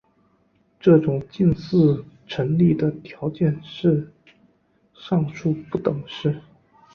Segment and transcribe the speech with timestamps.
[0.79, 0.97] 这
[1.29, 4.11] 近似成立的条件是
[4.95, 6.41] 上述不等式。